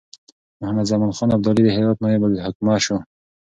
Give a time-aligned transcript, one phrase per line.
[0.61, 2.97] محمدزمان خان ابدالي د هرات نایب الحکومه شو.